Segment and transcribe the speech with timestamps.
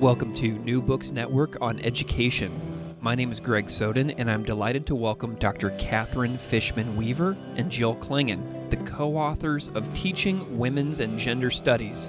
[0.00, 2.52] Welcome to New Books Network on Education.
[3.00, 5.70] My name is Greg Soden, and I'm delighted to welcome Dr.
[5.78, 12.08] Kathryn Fishman Weaver and Jill Clingan, the co authors of Teaching Women's and Gender Studies,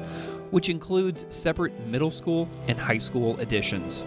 [0.52, 4.04] which includes separate middle school and high school editions.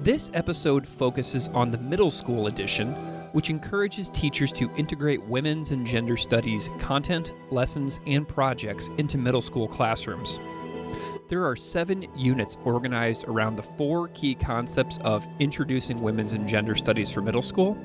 [0.00, 2.94] This episode focuses on the middle school edition,
[3.32, 9.42] which encourages teachers to integrate women's and gender studies content, lessons, and projects into middle
[9.42, 10.40] school classrooms.
[11.28, 16.76] There are seven units organized around the four key concepts of introducing women's and gender
[16.76, 17.76] studies for middle school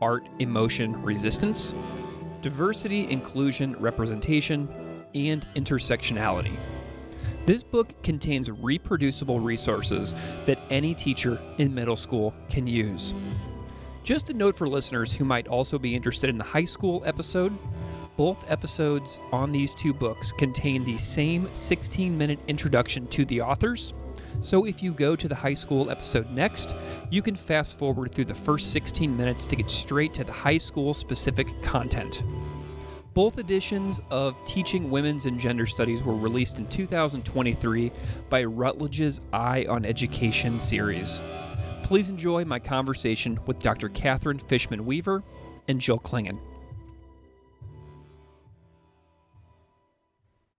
[0.00, 1.74] art, emotion, resistance,
[2.42, 4.68] diversity, inclusion, representation,
[5.14, 6.54] and intersectionality.
[7.46, 10.14] This book contains reproducible resources
[10.44, 13.14] that any teacher in middle school can use.
[14.04, 17.56] Just a note for listeners who might also be interested in the high school episode
[18.16, 23.94] both episodes on these two books contain the same 16 minute introduction to the authors.
[24.40, 26.74] So if you go to the high school episode next,
[27.10, 30.58] you can fast forward through the first 16 minutes to get straight to the high
[30.58, 32.22] school specific content.
[33.14, 37.90] Both editions of Teaching Women's and Gender Studies were released in 2023
[38.28, 41.22] by Routledge's Eye on Education series.
[41.82, 43.88] Please enjoy my conversation with Dr.
[43.88, 45.22] Kathryn Fishman Weaver
[45.66, 46.38] and Jill Clingan.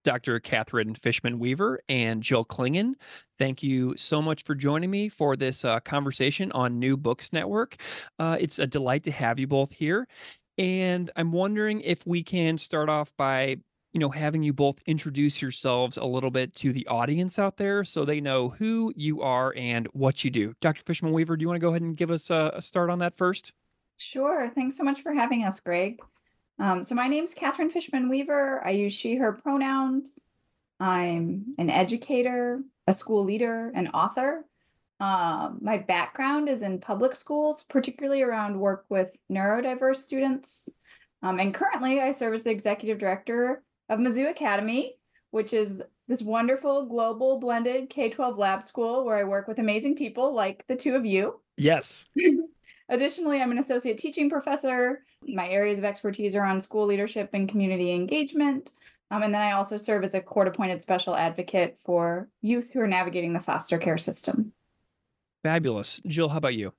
[0.08, 0.40] Dr.
[0.40, 2.94] Kathryn Fishman Weaver and Jill Clingan.
[3.38, 7.76] Thank you so much for joining me for this uh, conversation on New Books Network.
[8.18, 10.08] Uh, it's a delight to have you both here.
[10.58, 13.58] And I'm wondering if we can start off by
[13.92, 17.84] you know having you both introduce yourselves a little bit to the audience out there
[17.84, 21.48] so they know who you are and what you do dr fishman weaver do you
[21.48, 23.54] want to go ahead and give us a, a start on that first
[23.96, 26.00] sure thanks so much for having us greg
[26.60, 28.66] um, so my name's Kathryn Fishman Weaver.
[28.66, 30.20] I use she, her pronouns.
[30.80, 34.46] I'm an educator, a school leader, an author.
[35.00, 40.70] Um, my background is in public schools, particularly around work with neurodiverse students.
[41.22, 44.96] Um, and currently, I serve as the executive director of Mizzou Academy,
[45.32, 49.96] which is this wonderful global blended K 12 lab school where I work with amazing
[49.96, 51.40] people like the two of you.
[51.58, 52.06] Yes.
[52.90, 55.04] Additionally, I'm an associate teaching professor.
[55.28, 58.72] My areas of expertise are on school leadership and community engagement.
[59.12, 62.80] Um, and then I also serve as a court appointed special advocate for youth who
[62.80, 64.54] are navigating the foster care system.
[65.44, 66.02] Fabulous.
[66.06, 66.74] Jill, how about you?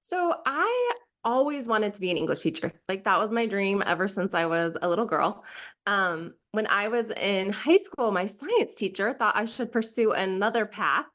[0.00, 0.92] So I
[1.24, 2.72] always wanted to be an English teacher.
[2.88, 5.44] Like that was my dream ever since I was a little girl.
[5.86, 10.64] Um, when I was in high school, my science teacher thought I should pursue another
[10.66, 11.06] path.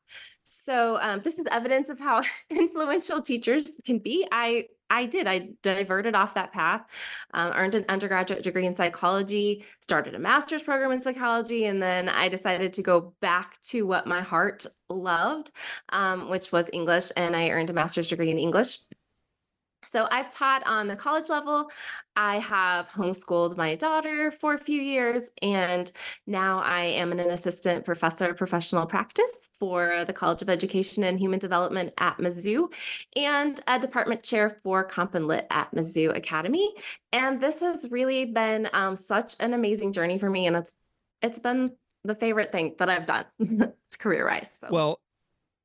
[0.53, 4.27] So um, this is evidence of how influential teachers can be.
[4.31, 5.25] I I did.
[5.25, 6.85] I diverted off that path,
[7.33, 12.09] um, earned an undergraduate degree in psychology, started a master's program in psychology, and then
[12.09, 15.49] I decided to go back to what my heart loved,
[15.89, 18.79] um, which was English, and I earned a master's degree in English.
[19.85, 21.69] So I've taught on the college level.
[22.15, 25.91] I have homeschooled my daughter for a few years, and
[26.27, 31.19] now I am an assistant professor of professional practice for the College of Education and
[31.19, 32.71] Human Development at Mizzou,
[33.15, 36.73] and a department chair for Comp and Lit at Mizzou Academy.
[37.11, 40.75] And this has really been um, such an amazing journey for me, and it's
[41.21, 41.71] it's been
[42.03, 43.25] the favorite thing that I've done.
[43.39, 44.49] it's career wise.
[44.59, 44.67] So.
[44.69, 44.99] Well,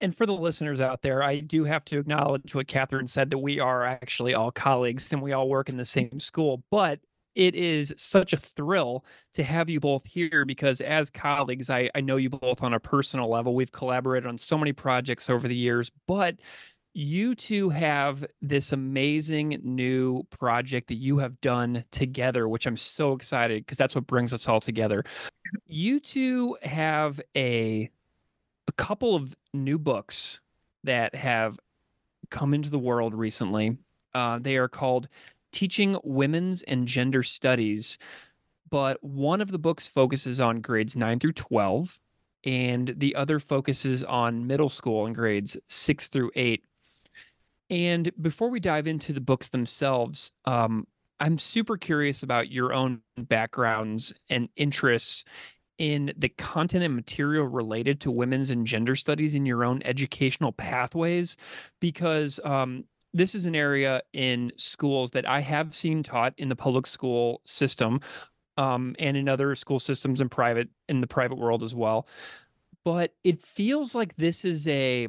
[0.00, 3.38] and for the listeners out there, I do have to acknowledge what Kathryn said that
[3.38, 6.62] we are actually all colleagues and we all work in the same school.
[6.70, 7.00] But
[7.34, 9.04] it is such a thrill
[9.34, 12.80] to have you both here because as colleagues, I, I know you both on a
[12.80, 13.54] personal level.
[13.54, 16.36] We've collaborated on so many projects over the years, but
[16.94, 23.12] you two have this amazing new project that you have done together, which I'm so
[23.12, 25.04] excited because that's what brings us all together.
[25.66, 27.88] You two have a
[28.68, 30.40] a couple of new books
[30.84, 31.58] that have
[32.30, 33.78] come into the world recently.
[34.14, 35.08] Uh, they are called
[35.50, 37.98] Teaching Women's and Gender Studies,
[38.70, 42.00] but one of the books focuses on grades 9 through 12,
[42.44, 46.62] and the other focuses on middle school and grades 6 through 8.
[47.70, 50.86] And before we dive into the books themselves, um,
[51.20, 55.24] I'm super curious about your own backgrounds and interests
[55.78, 60.52] in the content and material related to women's and gender studies in your own educational
[60.52, 61.36] pathways,
[61.80, 62.84] because um,
[63.14, 67.40] this is an area in schools that I have seen taught in the public school
[67.44, 68.00] system
[68.56, 72.08] um, and in other school systems and private in the private world as well.
[72.84, 75.08] But it feels like this is a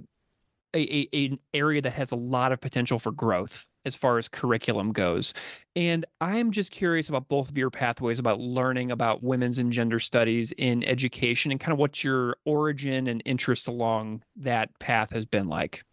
[0.76, 4.28] a, a, an area that has a lot of potential for growth as far as
[4.28, 5.34] curriculum goes.
[5.76, 10.00] And I'm just curious about both of your pathways about learning about women's and gender
[10.00, 15.26] studies in education and kind of what your origin and interest along that path has
[15.26, 15.84] been like.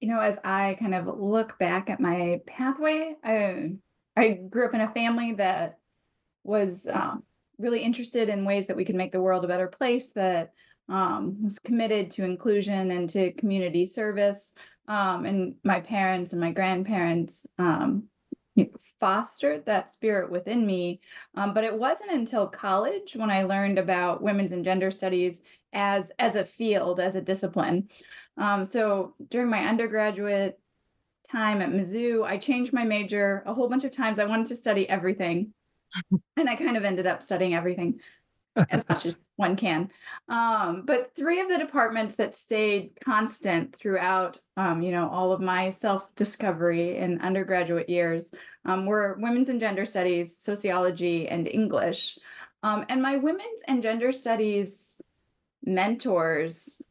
[0.00, 3.74] You know, as I kind of look back at my pathway, I,
[4.16, 5.78] I grew up in a family that
[6.44, 7.22] was um,
[7.58, 10.52] really interested in ways that we could make the world a better place, that
[10.88, 14.54] um, was committed to inclusion and to community service.
[14.88, 18.04] Um, and my parents and my grandparents um,
[19.00, 21.00] fostered that spirit within me.
[21.34, 25.40] Um, but it wasn't until college when I learned about women's and gender studies
[25.72, 27.88] as as a field, as a discipline.
[28.36, 30.58] Um, so during my undergraduate
[31.28, 34.18] time at Mizzou, I changed my major a whole bunch of times.
[34.18, 35.52] I wanted to study everything.
[36.36, 38.00] and I kind of ended up studying everything
[38.56, 39.90] as much as one can.
[40.28, 45.40] Um, but three of the departments that stayed constant throughout, um, you know, all of
[45.40, 48.32] my self-discovery in undergraduate years
[48.64, 52.18] um, were women's and gender studies, sociology, and English.
[52.62, 55.00] Um, and my women's and gender studies
[55.64, 56.82] mentors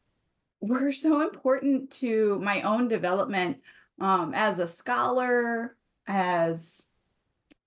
[0.62, 3.58] were so important to my own development
[4.00, 5.76] um, as a scholar,
[6.08, 6.88] as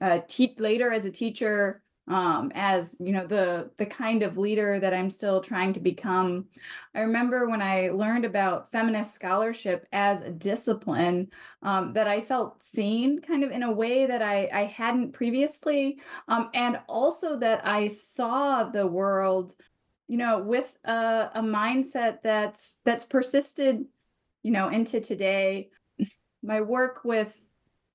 [0.01, 4.79] a te- later as a teacher, um, as you know the the kind of leader
[4.79, 6.47] that I'm still trying to become.
[6.95, 11.29] I remember when I learned about feminist scholarship as a discipline
[11.63, 15.99] um, that I felt seen kind of in a way that I I hadn't previously,
[16.29, 19.55] um, and also that I saw the world,
[20.07, 23.85] you know, with a, a mindset that's that's persisted,
[24.43, 25.71] you know, into today.
[26.43, 27.35] My work with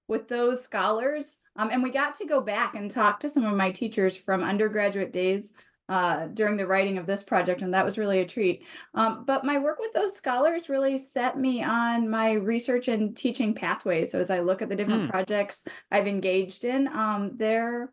[0.08, 3.54] with those scholars um, and we got to go back and talk to some of
[3.54, 5.52] my teachers from undergraduate days
[5.90, 8.64] uh, during the writing of this project, and that was really a treat.
[8.94, 13.54] Um, but my work with those scholars really set me on my research and teaching
[13.54, 14.06] pathway.
[14.06, 15.10] So as I look at the different mm.
[15.10, 17.92] projects I've engaged in, um, they're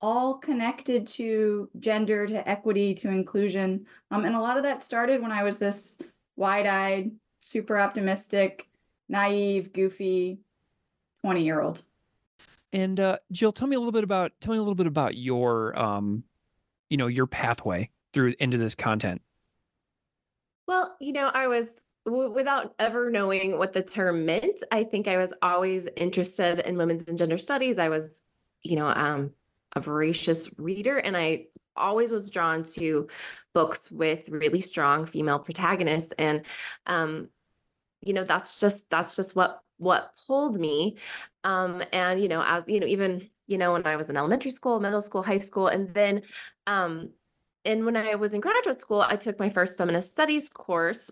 [0.00, 3.84] all connected to gender, to equity, to inclusion.
[4.12, 5.98] Um, and a lot of that started when I was this
[6.36, 7.10] wide eyed,
[7.40, 8.68] super optimistic,
[9.08, 10.38] naive, goofy
[11.24, 11.82] 20 year old.
[12.72, 15.16] And uh, Jill, tell me a little bit about tell me a little bit about
[15.16, 16.24] your um,
[16.88, 19.22] you know, your pathway through into this content.
[20.68, 21.68] Well, you know, I was
[22.04, 24.62] w- without ever knowing what the term meant.
[24.70, 27.78] I think I was always interested in women's and gender studies.
[27.78, 28.22] I was,
[28.62, 29.32] you know, um,
[29.74, 31.46] a voracious reader, and I
[31.76, 33.08] always was drawn to
[33.54, 36.12] books with really strong female protagonists.
[36.18, 36.42] And,
[36.86, 37.28] um,
[38.02, 40.96] you know, that's just that's just what what pulled me
[41.44, 44.50] um, and you know as you know even you know when i was in elementary
[44.50, 46.22] school middle school high school and then
[46.66, 47.10] um,
[47.64, 51.10] and when i was in graduate school i took my first feminist studies course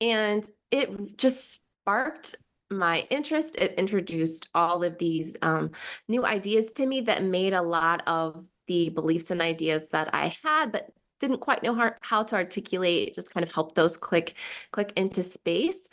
[0.00, 2.34] and it just sparked
[2.70, 3.56] my interest.
[3.56, 5.70] It introduced all of these um,
[6.08, 10.34] new ideas to me that made a lot of the beliefs and ideas that i
[10.42, 14.34] had but didn't quite know how, how to articulate just kind of help those click
[14.72, 15.88] click into space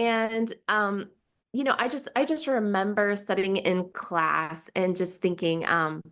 [0.00, 1.08] and um
[1.52, 6.02] you know i just i just remember studying in class and just thinking um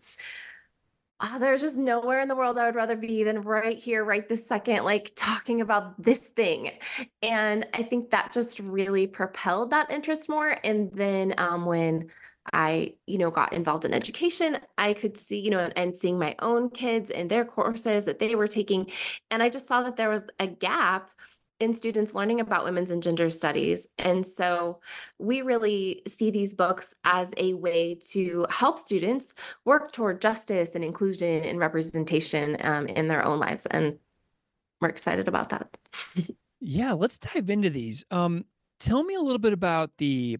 [1.20, 4.28] oh, there's just nowhere in the world I would rather be than right here, right
[4.28, 6.70] this second, like talking about this thing.
[7.22, 10.56] And I think that just really propelled that interest more.
[10.62, 12.08] And then um, when
[12.52, 16.34] I, you know, got involved in education, I could see, you know, and seeing my
[16.38, 18.90] own kids and their courses that they were taking.
[19.30, 21.10] And I just saw that there was a gap
[21.60, 23.88] in students learning about women's and gender studies.
[23.98, 24.80] And so
[25.18, 29.34] we really see these books as a way to help students
[29.64, 33.66] work toward justice and inclusion and representation um, in their own lives.
[33.66, 33.98] And
[34.80, 35.76] we're excited about that.
[36.60, 38.04] yeah, let's dive into these.
[38.10, 38.44] Um,
[38.78, 40.38] tell me a little bit about the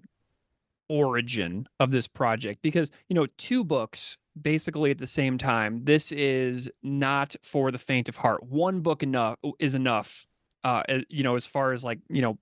[0.89, 5.85] origin of this project because, you know, two books basically at the same time.
[5.85, 8.45] This is not for the faint of heart.
[8.45, 10.28] One book enough is enough
[10.65, 12.38] uh, you know, as far as like, you know,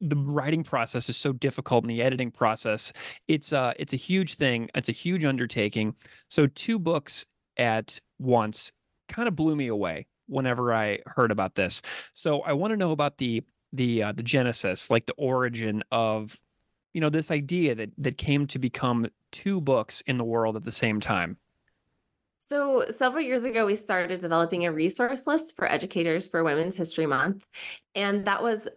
[0.00, 2.92] the writing process is so difficult and the editing process.
[3.28, 4.68] It's uh it's a huge thing.
[4.74, 5.94] It's a huge undertaking.
[6.28, 7.24] So two books
[7.56, 8.72] at once
[9.08, 11.82] kind of blew me away whenever I heard about this.
[12.14, 16.38] So I want to know about the the uh, the genesis, like the origin of
[16.92, 20.64] you know, this idea that that came to become two books in the world at
[20.64, 21.38] the same time?
[22.52, 27.06] So, several years ago, we started developing a resource list for educators for Women's History
[27.06, 27.46] Month.
[27.94, 28.68] And that was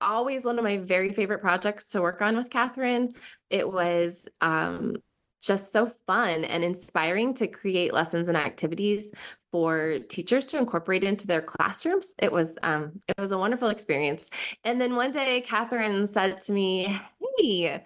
[0.00, 3.14] always one of my very favorite projects to work on with Kathryn.
[3.48, 4.96] It was um,
[5.40, 9.12] just so fun and inspiring to create lessons and activities
[9.52, 12.06] for teachers to incorporate into their classrooms.
[12.18, 14.28] It was um, it was a wonderful experience.
[14.64, 17.00] And then one day, Kathryn said to me,
[17.38, 17.80] "Hey,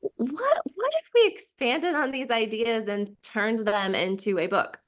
[0.00, 4.78] what what if we expanded on these ideas and turned them into a book?"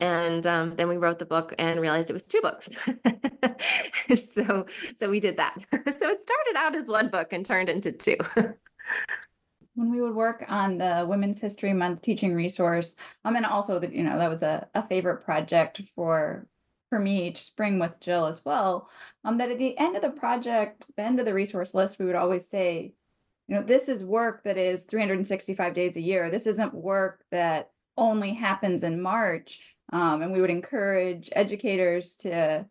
[0.00, 2.70] And um, then we wrote the book and realized it was two books.
[4.34, 4.66] so
[4.98, 5.56] so we did that.
[5.72, 8.16] so it started out as one book and turned into two.
[9.74, 13.92] when we would work on the Women's History Month teaching resource, um, and also that
[13.92, 16.46] you know that was a, a favorite project for
[16.88, 18.90] for me each spring with Jill as well.
[19.24, 22.04] Um, that at the end of the project, the end of the resource list, we
[22.04, 22.92] would always say,
[23.48, 26.30] you know, this is work that is 365 days a year.
[26.30, 29.60] This isn't work that only happens in March.
[29.92, 32.66] Um, and we would encourage educators to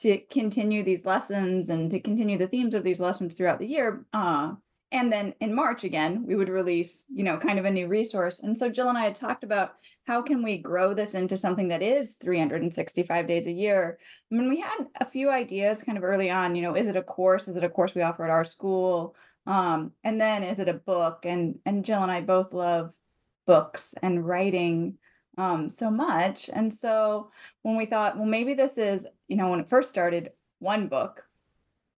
[0.00, 4.04] to continue these lessons and to continue the themes of these lessons throughout the year.
[4.12, 4.52] Uh,
[4.90, 8.40] and then in March again, we would release, you know, kind of a new resource.
[8.40, 9.72] And so Jill and I had talked about
[10.06, 13.98] how can we grow this into something that is 365 days a year.
[14.30, 16.96] I mean, we had a few ideas kind of early on, you know, is it
[16.96, 17.48] a course?
[17.48, 19.14] Is it a course we offer at our school?
[19.46, 21.24] Um, and then is it a book?
[21.26, 22.92] And and Jill and I both love
[23.46, 24.98] books and writing
[25.38, 26.50] um, so much.
[26.52, 27.30] And so
[27.62, 31.26] when we thought, well, maybe this is, you know, when it first started, one book,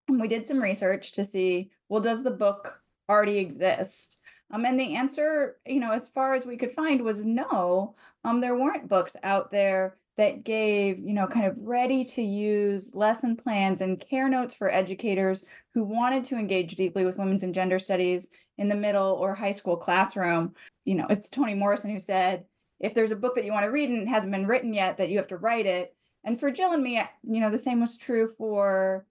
[0.07, 4.19] and we did some research to see, well, does the book already exist?
[4.53, 7.95] Um, and the answer, you know, as far as we could find was no.
[8.25, 12.95] Um, there weren't books out there that gave, you know, kind of ready to use
[12.95, 17.55] lesson plans and care notes for educators who wanted to engage deeply with women's and
[17.55, 18.29] gender studies
[18.59, 20.55] in the middle or high school classroom.
[20.85, 22.45] You know, it's Toni Morrison who said,
[22.81, 24.97] if there's a book that you want to read and it hasn't been written yet,
[24.97, 25.95] that you have to write it.
[26.25, 29.07] And for Jill and me, you know, the same was true for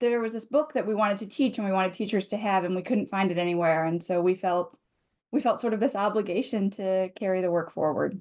[0.00, 2.64] there was this book that we wanted to teach and we wanted teachers to have
[2.64, 3.84] and we couldn't find it anywhere.
[3.84, 4.78] And so we felt
[5.30, 8.20] we felt sort of this obligation to carry the work forward.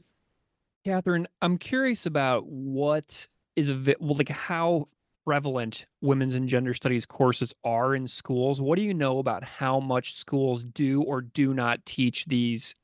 [0.85, 4.87] Kathryn i'm curious about what is a well, like how
[5.25, 8.59] prevalent women's and gender studies courses are in schools.
[8.59, 12.75] What do you know about how much schools do or do not teach these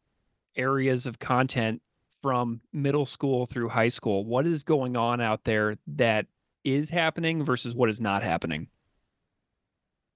[0.56, 1.82] areas of content
[2.26, 6.26] from middle school through high school what is going on out there that
[6.64, 8.68] is happening versus what is not happening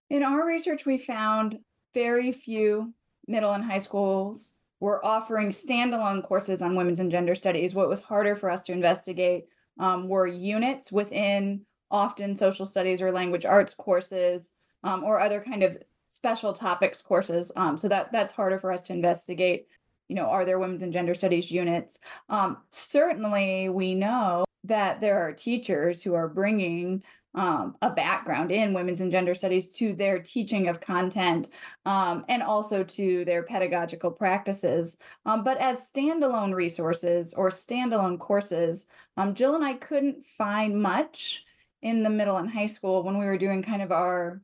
[0.10, 1.60] in our research, we found
[1.94, 2.94] very few
[3.28, 7.76] middle and high schools were offering standalone courses on women's and gender studies.
[7.76, 9.46] What was harder for us to investigate
[9.80, 11.62] um, were units within
[11.92, 14.52] often social studies or language arts courses
[14.84, 15.78] um, or other kind of
[16.10, 17.52] special topics courses.
[17.56, 19.68] Um, so that that's harder for us to investigate.
[20.10, 22.00] You know, are there women's and gender studies units?
[22.28, 27.04] Um, certainly, we know that there are teachers who are bringing
[27.36, 31.50] um, a background in women's and gender studies to their teaching of content
[31.86, 34.98] um, and also to their pedagogical practices.
[35.26, 41.46] Um, but as standalone resources or standalone courses, um, Jill and I couldn't find much
[41.82, 44.42] in the middle and high school when we were doing kind of our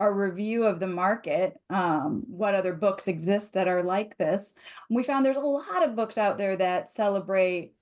[0.00, 4.54] our review of the market, um, what other books exist that are like this.
[4.88, 7.72] We found there's a lot of books out there that celebrate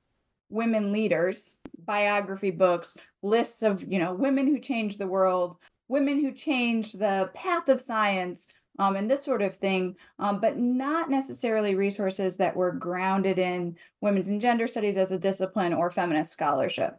[0.48, 5.56] women leaders, biography books, lists of, you know, women who changed the world,
[5.88, 8.46] women who changed the path of science,
[8.78, 13.76] um, and this sort of thing, um, but not necessarily resources that were grounded in
[14.00, 16.98] women's and gender studies as a discipline or feminist scholarship.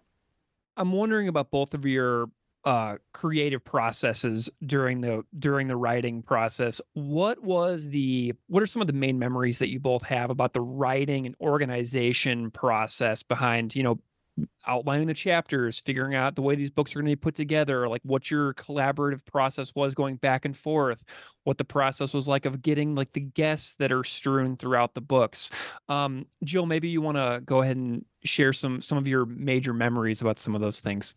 [0.76, 2.30] I'm wondering about both of your
[2.66, 6.82] uh, creative processes during the during the writing process.
[6.94, 10.54] What was the what are some of the main memories that you both have about
[10.54, 14.00] the writing and organization process behind you know
[14.66, 17.88] outlining the chapters, figuring out the way these books are going to be put together,
[17.88, 21.04] like what your collaborative process was going back and forth,
[21.44, 25.02] what the process was like of getting like the guests that are strewn throughout the
[25.02, 25.50] books.
[25.90, 29.74] Um, Jill, maybe you want to go ahead and share some some of your major
[29.74, 31.16] memories about some of those things.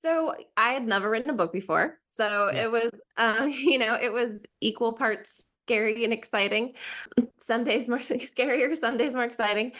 [0.00, 1.98] So I had never written a book before.
[2.10, 2.64] So yeah.
[2.64, 6.72] it was, um, you know, it was equal parts scary and exciting.
[7.42, 9.72] Some days more scarier, some days more exciting.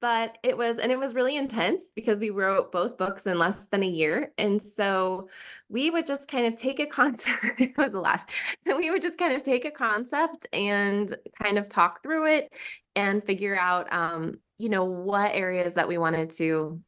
[0.00, 3.64] But it was, and it was really intense because we wrote both books in less
[3.66, 4.32] than a year.
[4.36, 5.28] And so
[5.70, 8.28] we would just kind of take a concept, it was a lot.
[8.66, 12.52] So we would just kind of take a concept and kind of talk through it
[12.96, 16.80] and figure out, um, you know, what areas that we wanted to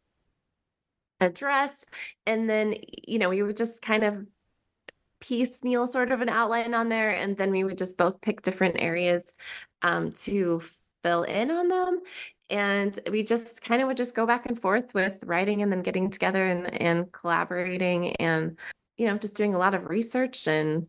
[1.20, 1.86] address
[2.26, 2.74] and then
[3.06, 4.26] you know we would just kind of
[5.20, 8.76] piecemeal sort of an outline on there, and then we would just both pick different
[8.78, 9.32] areas
[9.82, 10.60] um, to
[11.02, 12.00] fill in on them.
[12.48, 15.82] And we just kind of would just go back and forth with writing and then
[15.82, 18.56] getting together and, and collaborating and,
[18.96, 20.86] you know, just doing a lot of research and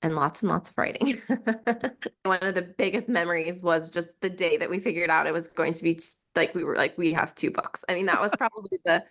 [0.00, 1.20] and lots and lots of writing.
[2.22, 5.48] One of the biggest memories was just the day that we figured out it was
[5.48, 5.98] going to be
[6.36, 7.84] like we were like we have two books.
[7.88, 9.02] I mean, that was probably the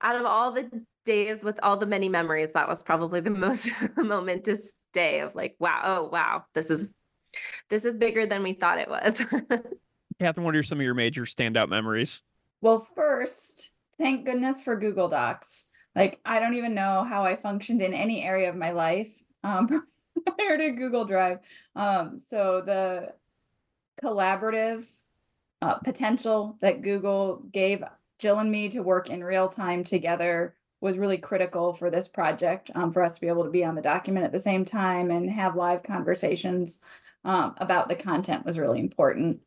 [0.00, 0.70] out of all the
[1.04, 5.56] days with all the many memories, that was probably the most momentous day of like,
[5.58, 6.92] wow, oh wow, this is
[7.68, 9.20] this is bigger than we thought it was.
[10.20, 12.22] Kathryn, what are some of your major standout memories?
[12.60, 15.70] Well, first, thank goodness for Google Docs.
[15.96, 19.10] Like, I don't even know how I functioned in any area of my life
[19.42, 19.68] um,
[20.38, 21.38] prior to Google Drive.
[21.74, 23.12] Um, so the
[24.02, 24.86] collaborative
[25.62, 27.82] uh, potential that Google gave
[28.18, 32.70] Jill and me to work in real time together was really critical for this project
[32.74, 35.10] um, for us to be able to be on the document at the same time
[35.10, 36.80] and have live conversations
[37.24, 39.40] um, about the content was really important.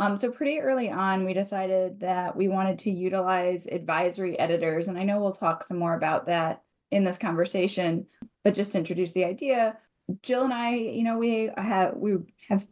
[0.00, 4.96] Um, so pretty early on, we decided that we wanted to utilize advisory editors, and
[4.96, 8.06] I know we'll talk some more about that in this conversation.
[8.44, 9.76] But just to introduce the idea,
[10.22, 12.64] Jill and I, you know, we have we have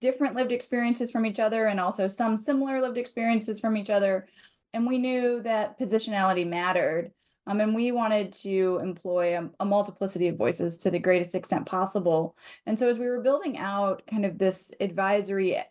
[0.00, 4.28] different lived experiences from each other, and also some similar lived experiences from each other,
[4.76, 7.10] and we knew that positionality mattered.
[7.46, 11.64] Um, and we wanted to employ a, a, multiplicity of voices to the greatest extent
[11.64, 12.36] possible.
[12.66, 15.62] And so, as we were building out kind of this advisory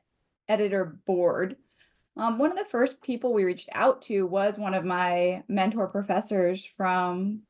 [0.48, 1.58] editor board,
[2.18, 5.88] um, one of the first people we reached out to was one of my mentor
[5.88, 7.42] professors from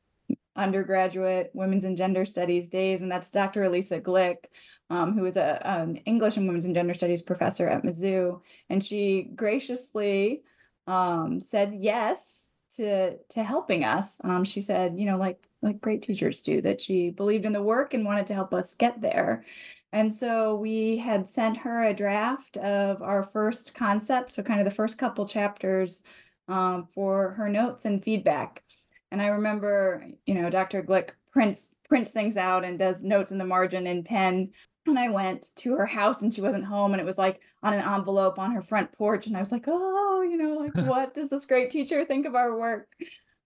[0.56, 3.62] undergraduate women's and gender studies days, and that's Dr.
[3.62, 4.46] Elisa Glick,
[4.90, 8.40] um, who is a, an English and women's and gender studies professor at Mizzou.
[8.68, 10.42] And she graciously
[10.86, 14.18] um, said yes to to helping us.
[14.24, 17.62] Um, she said, you know, like like great teachers do, that she believed in the
[17.62, 19.44] work and wanted to help us get there.
[19.92, 24.64] And so we had sent her a draft of our first concept, so kind of
[24.64, 26.02] the first couple chapters
[26.48, 28.62] um, for her notes and feedback.
[29.10, 30.82] And I remember, you know, Dr.
[30.82, 34.50] Glick prints prints things out and does notes in the margin in pen
[34.86, 37.72] and I went to her house and she wasn't home and it was like on
[37.72, 41.14] an envelope on her front porch and I was like, "Oh, you know, like what
[41.14, 42.88] does this great teacher think of our work?"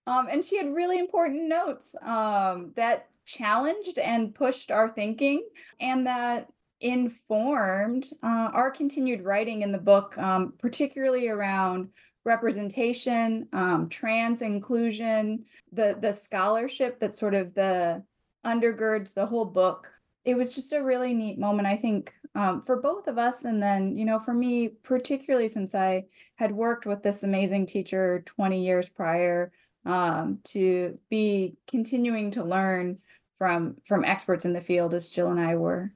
[0.07, 5.47] Um, and she had really important notes um, that challenged and pushed our thinking
[5.79, 6.47] and that
[6.81, 11.89] informed uh, our continued writing in the book, um, particularly around
[12.25, 18.03] representation, um, trans inclusion, the the scholarship that sort of the
[18.45, 19.91] undergirds the whole book
[20.23, 23.43] it was just a really neat moment, I think, um, for both of us.
[23.43, 26.05] And then, you know, for me, particularly since I
[26.35, 29.51] had worked with this amazing teacher 20 years prior,
[29.85, 32.99] um, to be continuing to learn
[33.39, 35.91] from from experts in the field as Jill and I were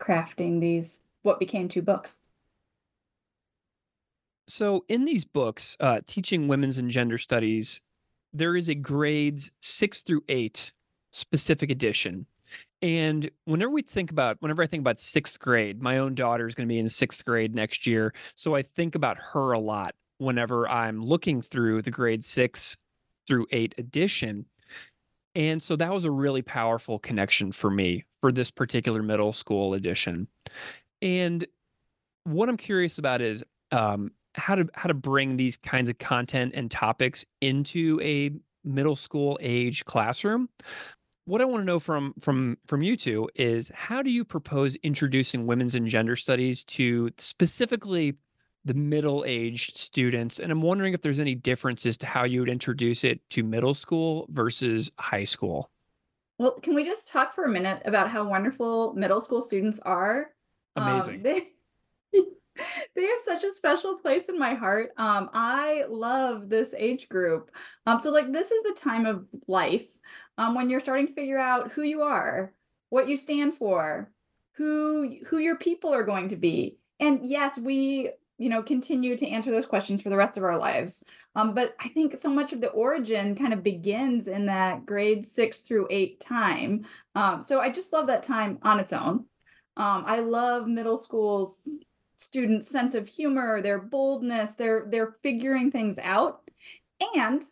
[0.00, 2.22] crafting these what became two books.
[4.48, 7.82] So, in these books, uh, teaching women's and gender studies,
[8.32, 10.72] there is a grades six through eight
[11.12, 12.26] specific edition
[12.80, 16.54] and whenever we think about, whenever I think about sixth grade, my own daughter is
[16.54, 18.14] going to be in sixth grade next year.
[18.36, 22.76] So I think about her a lot whenever I'm looking through the grade six
[23.26, 24.46] through eight edition.
[25.34, 29.74] And so that was a really powerful connection for me for this particular middle school
[29.74, 30.28] edition.
[31.02, 31.46] And
[32.24, 36.52] what I'm curious about is um, how to how to bring these kinds of content
[36.54, 38.30] and topics into a
[38.64, 40.48] middle school age classroom
[41.28, 44.76] what I want to know from from from you two is how do you propose
[44.76, 48.16] introducing women's and gender studies to specifically
[48.64, 53.04] the middle-aged students and I'm wondering if there's any differences to how you would introduce
[53.04, 55.70] it to middle school versus high school.
[56.38, 60.30] Well, can we just talk for a minute about how wonderful middle school students are?
[60.76, 61.16] Amazing.
[61.16, 61.42] Um, they,
[62.94, 64.90] they have such a special place in my heart.
[64.96, 67.50] Um, I love this age group.
[67.86, 69.86] Um, so like this is the time of life
[70.38, 72.54] um, when you're starting to figure out who you are,
[72.88, 74.10] what you stand for,
[74.52, 76.78] who who your people are going to be.
[77.00, 80.56] And yes, we you know continue to answer those questions for the rest of our
[80.56, 81.02] lives.
[81.34, 85.28] Um, but I think so much of the origin kind of begins in that grade
[85.28, 86.86] six through eight time.
[87.14, 89.24] Um, so I just love that time on its own.
[89.76, 91.68] Um, I love middle school's
[92.16, 96.48] students' sense of humor, their boldness, their they're figuring things out.
[97.14, 97.44] And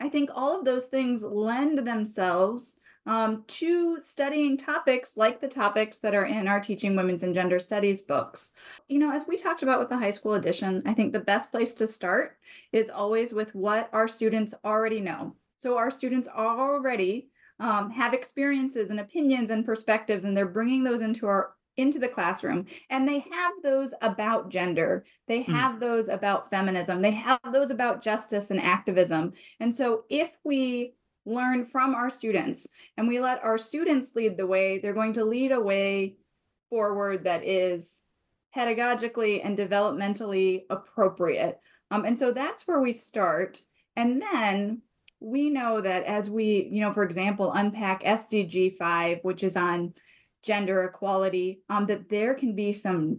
[0.00, 5.98] I think all of those things lend themselves um, to studying topics like the topics
[5.98, 8.52] that are in our Teaching Women's and Gender Studies books.
[8.88, 11.50] You know, as we talked about with the high school edition, I think the best
[11.50, 12.38] place to start
[12.72, 15.34] is always with what our students already know.
[15.56, 21.02] So our students already um, have experiences and opinions and perspectives, and they're bringing those
[21.02, 25.52] into our into the classroom and they have those about gender they Hmm.
[25.52, 29.32] have those about feminism they have those about justice and activism.
[29.60, 34.46] And so if we learn from our students and we let our students lead the
[34.46, 36.16] way they're going to lead a way
[36.68, 38.02] forward that is
[38.56, 41.58] pedagogically and developmentally appropriate.
[41.90, 43.60] Um, and so that's where we start.
[43.96, 44.82] And then
[45.20, 49.94] we know that as we you know for example unpack sdg 5 which is on
[50.42, 53.18] gender equality, um, that there can be some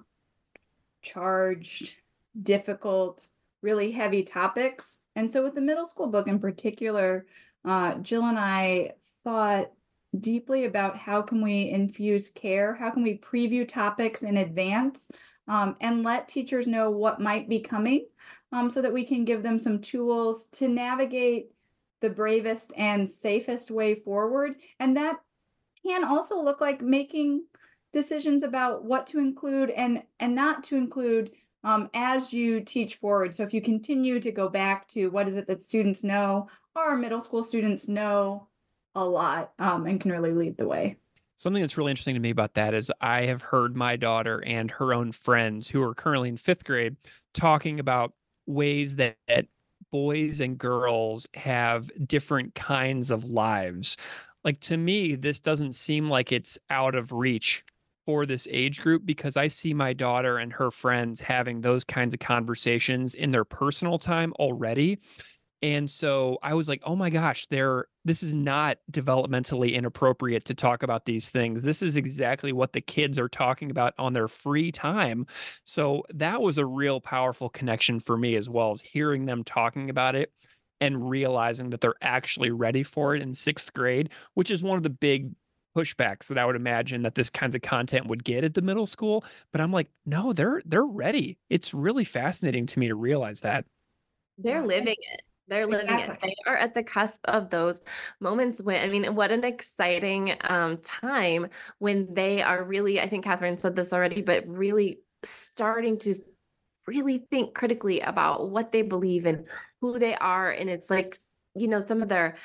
[1.01, 1.95] charged,
[2.41, 3.27] difficult,
[3.61, 4.97] really heavy topics.
[5.15, 7.25] And so, with the middle school book in particular,
[7.65, 9.71] uh, Jill and I thought
[10.19, 15.07] deeply about how can we infuse care, how can we preview topics in advance,
[15.47, 18.05] um, and let teachers know what might be coming,
[18.51, 21.49] um, so that we can give them some tools to navigate
[22.01, 24.55] the bravest and safest way forward.
[24.79, 25.19] And that
[25.85, 27.43] can also look like making
[27.91, 31.31] decisions about what to include and and not to include
[31.63, 33.33] um, as you teach forward.
[33.33, 36.97] So if you continue to go back to what is it that students know, our
[36.97, 38.47] middle school students know
[38.95, 40.97] a lot um, and can really lead the way.
[41.37, 44.69] Something that's really interesting to me about that is I have heard my daughter and
[44.71, 46.95] her own friends who are currently in fifth grade
[47.33, 48.13] talking about
[48.45, 49.47] ways that, that
[49.91, 53.97] boys and girls have different kinds of lives.
[54.43, 57.63] Like to me, this doesn't seem like it's out of reach
[58.05, 62.13] for this age group because I see my daughter and her friends having those kinds
[62.13, 64.99] of conversations in their personal time already.
[65.61, 70.53] And so I was like, "Oh my gosh, there this is not developmentally inappropriate to
[70.53, 71.63] talk about these things.
[71.63, 75.25] This is exactly what the kids are talking about on their free time."
[75.65, 79.89] So that was a real powerful connection for me as well as hearing them talking
[79.89, 80.33] about it
[80.81, 84.83] and realizing that they're actually ready for it in 6th grade, which is one of
[84.83, 85.31] the big
[85.75, 88.85] pushbacks that I would imagine that this kinds of content would get at the middle
[88.85, 93.41] school, but I'm like, "No, they're they're ready." It's really fascinating to me to realize
[93.41, 93.65] that.
[94.37, 95.21] They're living it.
[95.47, 96.17] They're living it.
[96.21, 97.81] They are at the cusp of those
[98.19, 101.47] moments when, I mean, what an exciting um, time
[101.79, 106.15] when they are really, I think Kathryn said this already, but really starting to
[106.87, 109.45] really think critically about what they believe and
[109.83, 110.49] who they are.
[110.49, 111.17] And it's like,
[111.55, 112.35] you know, some of their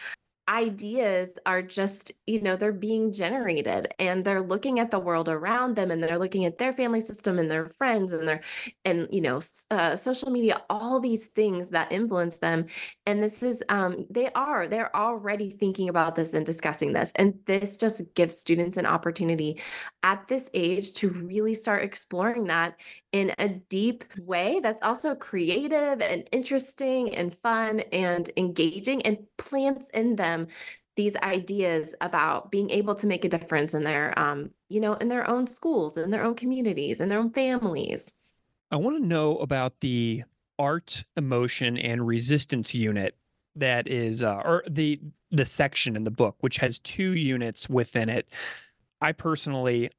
[0.48, 5.76] ideas are just, you know, they're being generated and they're looking at the world around
[5.76, 8.40] them and they're looking at their family system and their friends and their,
[8.84, 12.64] and, you know, uh, social media, all these things that influence them.
[13.04, 17.12] And this is, um, they are, they're already thinking about this and discussing this.
[17.16, 19.60] And this just gives students an opportunity
[20.02, 22.76] at this age to really start exploring that
[23.12, 29.88] in a deep way that's also creative and interesting and fun and engaging and plants
[29.90, 30.48] in them
[30.96, 35.08] these ideas about being able to make a difference in their um you know in
[35.08, 38.12] their own schools in their own communities in their own families
[38.70, 40.24] I want to know about the
[40.58, 43.16] art, emotion, and resistance unit
[43.56, 48.08] that is, uh, or the the section in the book, which has two units within
[48.08, 48.28] it.
[49.00, 49.90] I personally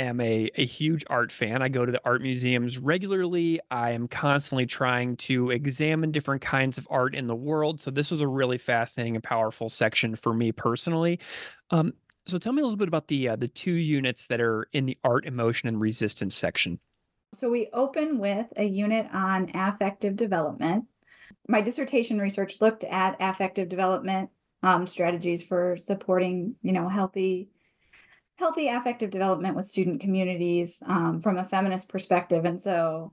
[0.00, 1.62] am a, a huge art fan.
[1.62, 3.60] I go to the art museums regularly.
[3.70, 7.80] I am constantly trying to examine different kinds of art in the world.
[7.80, 11.20] So this was a really fascinating and powerful section for me personally.
[11.70, 11.94] Um,
[12.26, 14.86] so tell me a little bit about the uh, the two units that are in
[14.86, 16.78] the art, emotion, and resistance section.
[17.34, 20.84] So we open with a unit on affective development.
[21.48, 24.30] My dissertation research looked at affective development
[24.62, 27.48] um, strategies for supporting, you know, healthy,
[28.40, 32.46] healthy affective development with student communities um, from a feminist perspective.
[32.46, 33.12] And so,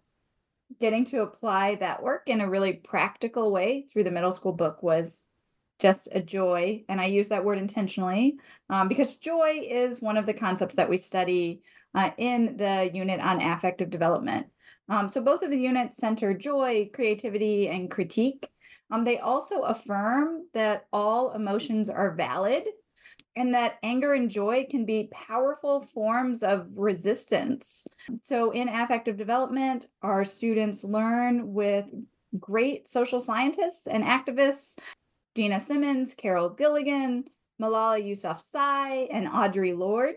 [0.80, 4.82] getting to apply that work in a really practical way through the middle school book
[4.82, 5.24] was
[5.80, 6.84] just a joy.
[6.90, 8.38] And I use that word intentionally
[8.70, 11.62] um, because joy is one of the concepts that we study
[11.94, 14.48] uh, in the unit on affective development.
[14.90, 18.48] Um, so both of the units center joy, creativity, and critique.
[18.90, 22.64] Um, they also affirm that all emotions are valid
[23.38, 27.88] and that anger and joy can be powerful forms of resistance.
[28.24, 31.86] So in affective development, our students learn with
[32.40, 34.78] great social scientists and activists,
[35.36, 37.26] Dena Simmons, Carol Gilligan,
[37.62, 40.16] Malala Yousafzai, and Audre Lorde.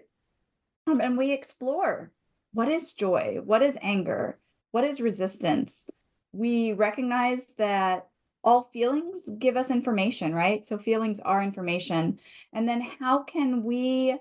[0.87, 2.11] Um, and we explore
[2.53, 3.39] what is joy?
[3.45, 4.39] What is anger?
[4.73, 5.89] What is resistance?
[6.33, 8.09] We recognize that
[8.43, 10.67] all feelings give us information, right?
[10.67, 12.19] So feelings are information.
[12.53, 14.19] And then how can we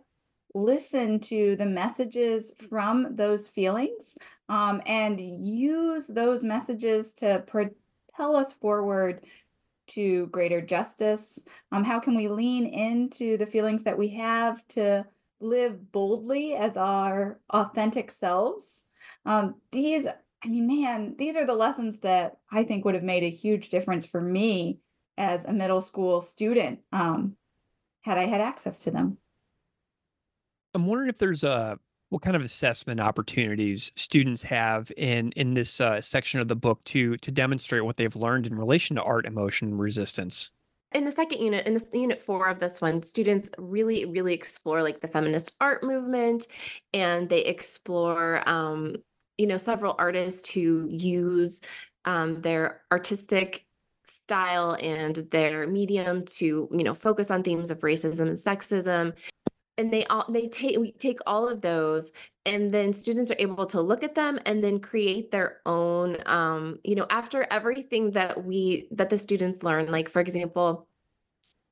[0.54, 4.18] listen to the messages from those feelings
[4.50, 9.26] um, and use those messages to propel us forward
[9.88, 11.46] to greater justice?
[11.72, 15.06] Um, how can we lean into the feelings that we have to
[15.40, 18.86] live boldly as our authentic selves?
[19.26, 20.08] Um, these,
[20.44, 23.70] I mean, man, these are the lessons that I think would have made a huge
[23.70, 24.80] difference for me
[25.18, 27.36] as a middle school student um,
[28.02, 29.18] had I had access to them.
[30.74, 31.78] I'm wondering if there's a
[32.10, 36.84] what kind of assessment opportunities students have in in this uh, section of the book
[36.86, 40.52] to to demonstrate what they've learned in relation to art, emotion, resistance.
[40.92, 44.82] In the second unit, in this unit four of this one, students really, really explore
[44.82, 46.48] like the feminist art movement,
[46.94, 48.96] and they explore, um,
[49.40, 51.62] you know, several artists who use
[52.06, 53.66] um, their artistic
[54.06, 59.16] style and their medium to, you know, focus on themes of racism and sexism.
[59.78, 62.12] And they all they take we take all of those
[62.46, 66.80] and then students are able to look at them and then create their own um,
[66.84, 70.89] you know after everything that we that the students learn like for example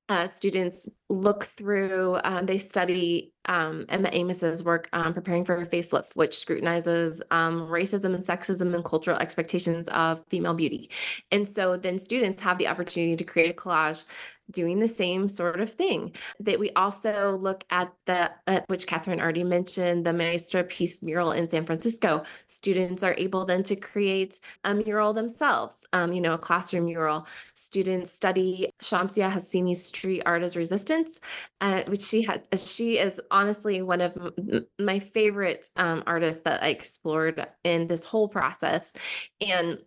[0.10, 5.66] uh, students look through, um, they study um, Emma Amos's work, um, Preparing for a
[5.66, 10.90] Facelift, which scrutinizes um, racism and sexism and cultural expectations of female beauty.
[11.32, 14.06] And so then students have the opportunity to create a collage
[14.52, 16.14] doing the same sort of thing.
[16.40, 21.50] That we also look at the, uh, which Kathryn already mentioned, the MaestraPeace mural in
[21.50, 22.24] San Francisco.
[22.48, 27.28] Students are able then to create a mural themselves, um, you know, a classroom mural.
[27.54, 31.20] Students study Shamsia Hassani's street art as resistance,
[31.62, 34.16] uh, which she had, she is honestly one of
[34.80, 38.94] my favorite um, artists that I explored in this whole process.
[39.42, 39.82] And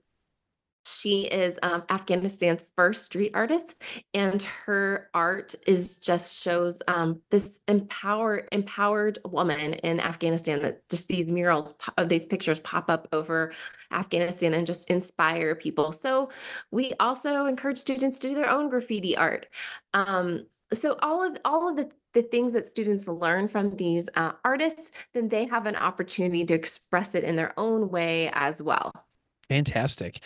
[0.98, 3.76] she is um, Afghanistan's first street artist,
[4.14, 10.62] and her art is just shows um, this empowered empowered woman in Afghanistan.
[10.62, 13.52] That just these murals of these pictures pop up over
[13.92, 15.92] Afghanistan and just inspire people.
[15.92, 16.30] So
[16.70, 19.46] we also encourage students to do their own graffiti art.
[19.94, 24.32] Um, so all of all of the the things that students learn from these uh,
[24.44, 28.92] artists, then they have an opportunity to express it in their own way as well.
[29.48, 30.20] Fantastic.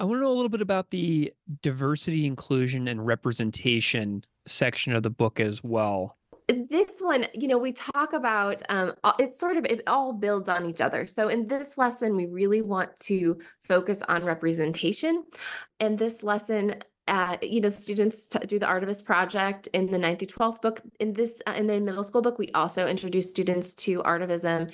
[0.00, 5.02] I want to know a little bit about the diversity, inclusion, and representation section of
[5.02, 6.16] the book as well.
[6.48, 8.94] This one, you know, we talk about um,
[9.32, 11.04] sort of it all builds on each other.
[11.04, 15.24] So in this lesson, we really want to focus on representation.
[15.80, 20.28] And this lesson uh, you know, students do the Artivist project in the 9th through
[20.28, 20.80] 12th book.
[21.00, 24.70] In this, uh, in the middle school book, we also introduce students to Artivism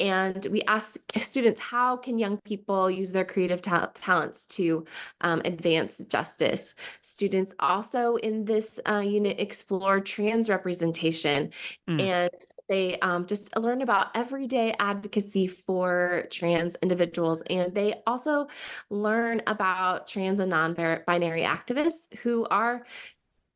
[0.00, 4.84] and we ask students how can young people use their creative ta- talents to
[5.20, 11.50] um, advance justice students also in this uh, unit explore trans representation
[11.88, 12.00] mm.
[12.00, 12.30] and
[12.68, 18.46] they um, just learn about everyday advocacy for trans individuals and they also
[18.90, 22.84] learn about trans and non-binary activists who are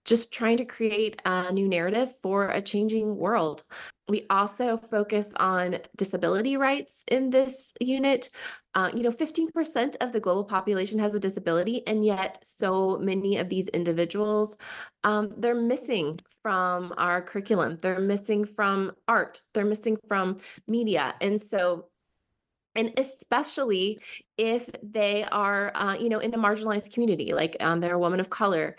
[0.04, 3.62] just trying to create a new narrative for a changing world.
[4.08, 8.28] We also focus on disability rights in this unit.
[8.74, 13.38] Uh, you know, 15% of the global population has a disability, and yet so many
[13.38, 14.56] of these individuals,
[15.04, 17.78] um, they're missing from our curriculum.
[17.80, 19.40] They're missing from art.
[19.54, 20.38] They're missing from
[20.68, 21.14] media.
[21.20, 21.86] And so
[22.76, 24.00] and especially
[24.36, 28.20] if they are uh, you know in a marginalized community like um, they're a woman
[28.20, 28.76] of color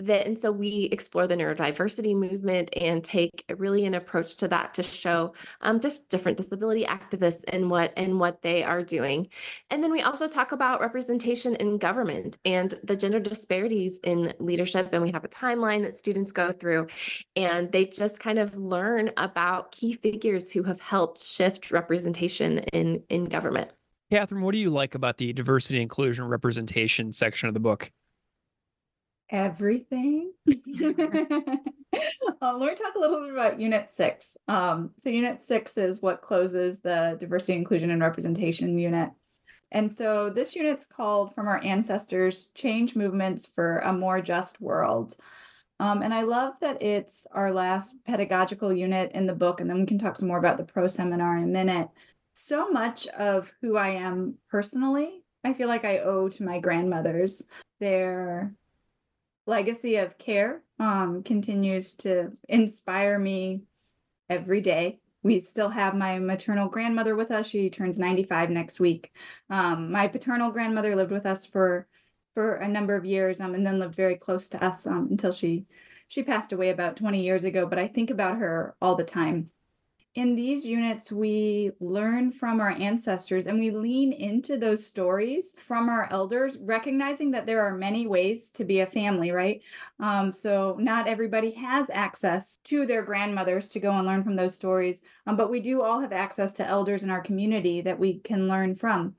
[0.00, 4.74] that and so we explore the neurodiversity movement and take really an approach to that
[4.74, 5.32] to show
[5.62, 9.28] um, dif- different disability activists and what and what they are doing.
[9.70, 14.90] And then we also talk about representation in government and the gender disparities in leadership
[14.92, 16.88] and we have a timeline that students go through
[17.34, 23.02] and they just kind of learn about key figures who have helped shift representation in
[23.08, 23.70] in government.
[24.12, 27.90] Kathryn what do you like about the diversity inclusion representation section of the book
[29.30, 30.32] everything.
[30.48, 30.60] um,
[32.60, 34.36] let me talk a little bit about Unit 6.
[34.48, 39.10] Um, so, Unit 6 is what closes the Diversity, Inclusion, and Representation unit.
[39.70, 45.14] And so, this unit's called From Our Ancestors Change Movements for a More Just World.
[45.78, 49.80] Um, and I love that it's our last pedagogical unit in the book, and then
[49.80, 51.88] we can talk some more about the pro seminar in a minute.
[52.34, 57.46] So much of who I am personally, I feel like I owe to my grandmothers.
[57.78, 58.54] Their
[59.46, 63.62] legacy of care um, continues to inspire me
[64.28, 65.00] every day.
[65.22, 67.46] We still have my maternal grandmother with us.
[67.46, 69.12] She turns 95 next week.
[69.50, 71.86] Um, my paternal grandmother lived with us for
[72.34, 75.32] for a number of years um, and then lived very close to us um, until
[75.32, 75.64] she
[76.08, 77.66] she passed away about 20 years ago.
[77.66, 79.50] But I think about her all the time.
[80.16, 85.90] In these units, we learn from our ancestors and we lean into those stories from
[85.90, 89.62] our elders, recognizing that there are many ways to be a family, right?
[90.00, 94.54] Um, so, not everybody has access to their grandmothers to go and learn from those
[94.54, 98.18] stories, um, but we do all have access to elders in our community that we
[98.20, 99.14] can learn from.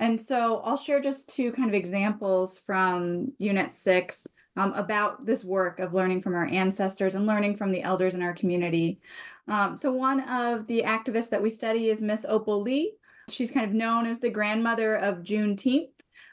[0.00, 5.44] And so, I'll share just two kind of examples from Unit 6 um, about this
[5.44, 9.00] work of learning from our ancestors and learning from the elders in our community.
[9.48, 12.94] Um, so one of the activists that we study is Miss Opal Lee.
[13.30, 15.88] She's kind of known as the grandmother of Juneteenth.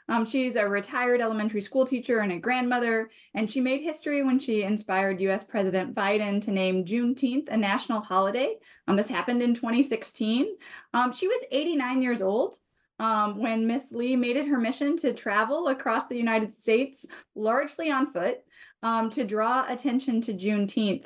[0.08, 4.40] Um, she's a retired elementary school teacher and a grandmother, and she made history when
[4.40, 8.56] she inspired US President Biden to name Juneteenth a national holiday.
[8.88, 10.56] Um, this happened in 2016.
[10.94, 12.58] Um, she was 89 years old
[12.98, 17.90] um, when Miss Lee made it her mission to travel across the United States, largely
[17.90, 18.38] on foot,
[18.82, 21.04] um, to draw attention to Juneteenth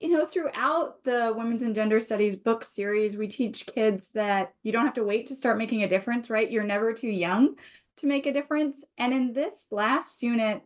[0.00, 4.72] you know, throughout the Women's and Gender Studies book series, we teach kids that you
[4.72, 6.50] don't have to wait to start making a difference, right?
[6.50, 7.56] You're never too young
[7.98, 8.82] to make a difference.
[8.96, 10.62] And in this last unit,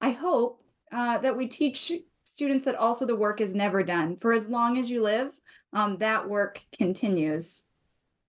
[0.00, 4.16] I hope uh, that we teach students that also the work is never done.
[4.16, 5.32] For as long as you live,
[5.72, 7.64] um, that work continues.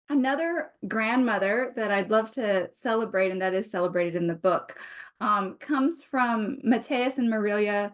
[0.09, 4.79] Another grandmother that I'd love to celebrate, and that is celebrated in the book,
[5.19, 7.93] um, comes from Mateus and Marilia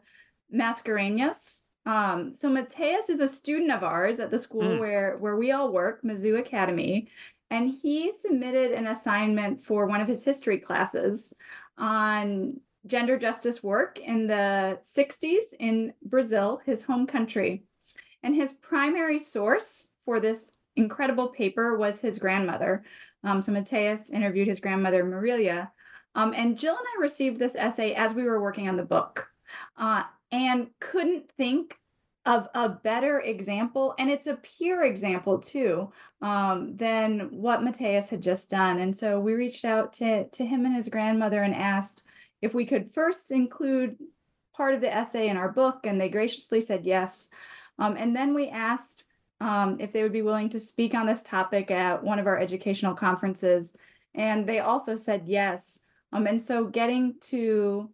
[0.55, 1.63] Mascarenhas.
[1.85, 4.79] Um, so Mateus is a student of ours at the school mm.
[4.79, 7.09] where where we all work, Mizzou Academy,
[7.49, 11.33] and he submitted an assignment for one of his history classes
[11.77, 17.63] on gender justice work in the 60s in Brazil, his home country.
[18.23, 22.83] And his primary source for this incredible paper was his grandmother.
[23.23, 25.71] Um, so Mateus interviewed his grandmother, Marilia.
[26.15, 29.29] Um, and Jill and I received this essay as we were working on the book.
[29.77, 31.77] Uh, and couldn't think
[32.25, 35.91] of a better example and it's a peer example too
[36.21, 38.79] um, than what mateus had just done.
[38.79, 42.03] And so we reached out to, to him and his grandmother and asked
[42.41, 43.97] if we could first include
[44.55, 47.29] part of the essay in our book and they graciously said yes.
[47.77, 49.03] Um, and then we asked
[49.39, 52.39] um, if they would be willing to speak on this topic at one of our
[52.39, 53.75] educational conferences
[54.15, 55.81] and they also said yes.
[56.11, 57.89] Um, and so getting to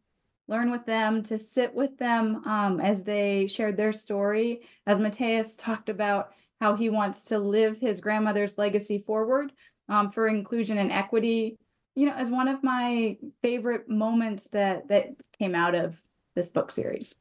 [0.50, 4.62] learn with them, to sit with them um, as they shared their story.
[4.88, 9.54] As Mateus talked about how he wants to live his grandmother's legacy forward
[9.88, 11.58] um, for inclusion and equity,
[11.96, 16.02] you know, as one of my favorite moments that that came out of
[16.36, 17.16] this book series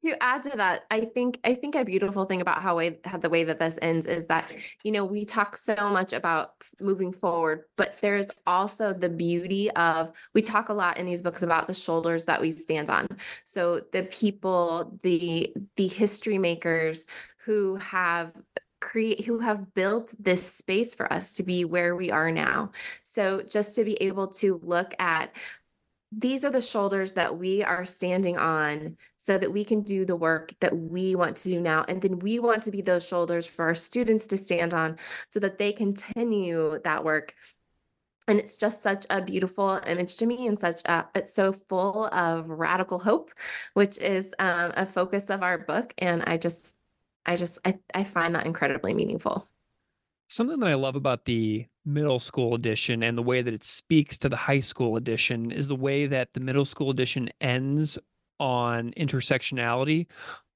[0.00, 3.18] to add to that i think i think a beautiful thing about how way how
[3.18, 7.12] the way that this ends is that you know we talk so much about moving
[7.12, 11.66] forward but there's also the beauty of we talk a lot in these books about
[11.66, 13.06] the shoulders that we stand on.
[13.44, 17.06] So the people the the history makers
[17.44, 18.32] who have
[18.80, 22.70] create who have built this space for us to be where we are now.
[23.02, 25.32] So just to be able to look at
[26.10, 30.16] these are the shoulders that we are standing on so that we can do the
[30.16, 31.84] work that we want to do now.
[31.86, 34.96] And then we want to be those shoulders for our students to stand on
[35.30, 37.34] so that they continue that work.
[38.26, 42.06] And it's just such a beautiful image to me and such a, it's so full
[42.06, 43.30] of radical hope,
[43.74, 45.92] which is um, a focus of our book.
[45.98, 46.74] And I just,
[47.26, 49.46] I just, I, I find that incredibly meaningful.
[50.30, 54.18] Something that I love about the middle school edition and the way that it speaks
[54.18, 57.98] to the high school edition is the way that the middle school edition ends
[58.38, 60.06] on intersectionality,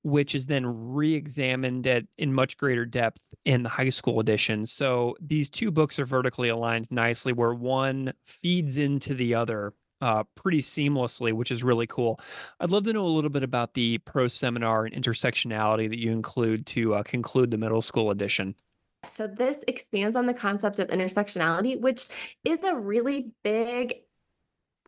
[0.03, 4.67] which is then re-examined at in much greater depth in the high school edition.
[4.67, 10.25] So these two books are vertically aligned nicely, where one feeds into the other uh,
[10.35, 12.21] pretty seamlessly, which is really cool.
[12.61, 16.13] I'd love to know a little bit about the pro seminar and intersectionality that you
[16.13, 18.55] include to uh, conclude the middle school edition.
[19.05, 22.07] So, this expands on the concept of intersectionality, which
[22.45, 24.03] is a really big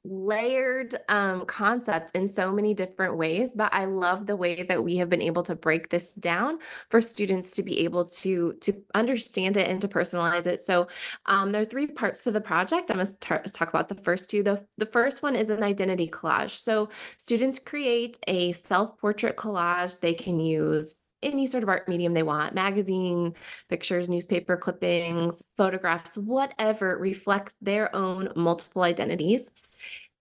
[0.05, 4.97] layered um, concept in so many different ways but i love the way that we
[4.97, 6.59] have been able to break this down
[6.91, 10.61] for students to be able to to understand it and to personalize it.
[10.61, 10.89] So
[11.27, 12.91] um, there are three parts to the project.
[12.91, 14.43] I'm going to talk about the first two.
[14.43, 16.59] The, the first one is an identity collage.
[16.59, 22.23] So students create a self-portrait collage they can use any sort of art medium they
[22.23, 23.35] want magazine
[23.69, 29.51] pictures newspaper clippings photographs whatever reflects their own multiple identities.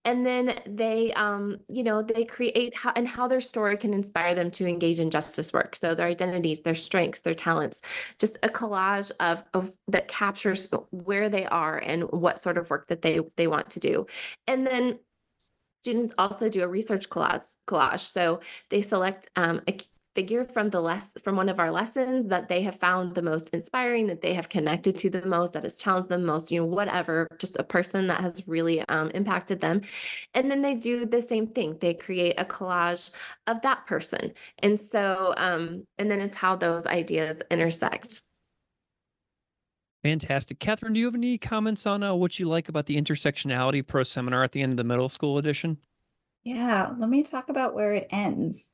[0.06, 4.34] And then they um, you know they create how and how their story can inspire
[4.34, 5.74] them to engage in justice work.
[5.76, 7.80] So their identities their strengths their talents
[8.18, 12.88] just a collage of, of that captures where they are and what sort of work
[12.88, 14.06] that they they want to do.
[14.46, 14.98] And then
[15.84, 18.00] students also do a research collage collage.
[18.00, 18.40] So
[18.70, 19.76] they select um, a
[20.14, 23.50] figure from the less from one of our lessons that they have found the most
[23.50, 26.66] inspiring that they have connected to the most that has challenged them most you know
[26.66, 29.80] whatever just a person that has really um, impacted them
[30.34, 33.10] and then they do the same thing they create a collage
[33.46, 38.22] of that person and so um, and then it's how those ideas intersect
[40.02, 40.58] Fantastic.
[40.58, 44.02] Kathryn, do you have any comments on uh, what you like about the intersectionality pro
[44.02, 45.78] seminar at the end of the middle school edition?
[46.42, 48.70] Yeah, let me talk about where it ends.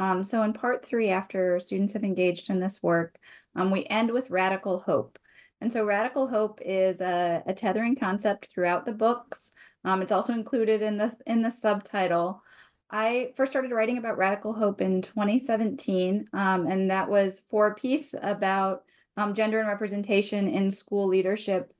[0.00, 3.18] Um, so in part three, after students have engaged in this work,
[3.54, 5.18] um, we end with radical hope.
[5.60, 9.52] And so radical hope is a, a tethering concept throughout the books.
[9.84, 12.42] Um, it's also included in the in the subtitle.
[12.90, 17.74] I first started writing about radical hope in 2017, um, and that was for a
[17.74, 18.84] piece about
[19.18, 21.74] um, gender and representation in school leadership.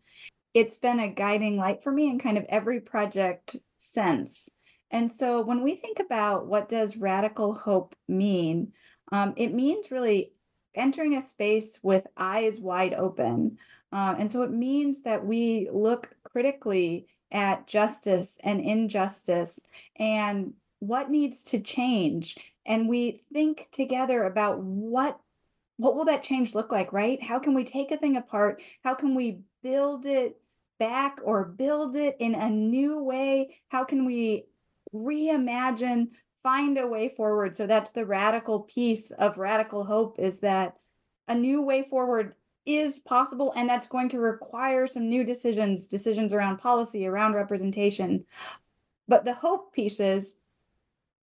[0.52, 4.50] It's been a guiding light for me in kind of every project since.
[4.90, 8.72] And so when we think about what does radical hope mean,
[9.12, 10.32] um, it means really
[10.74, 13.58] entering a space with eyes wide open.
[13.92, 19.60] Uh, and so it means that we look critically at justice and injustice
[19.96, 22.36] and what needs to change.
[22.66, 25.18] And we think together about what
[25.76, 27.22] what will that change look like, right?
[27.22, 28.60] How can we take a thing apart?
[28.84, 30.38] How can we build it
[30.78, 33.56] back or build it in a new way?
[33.70, 34.44] How can we
[34.94, 36.08] reimagine,
[36.42, 37.56] find a way forward?
[37.56, 40.76] So that's the radical piece of radical hope is that
[41.28, 42.34] a new way forward
[42.66, 48.24] is possible and that's going to require some new decisions, decisions around policy, around representation.
[49.08, 50.36] But the hope piece is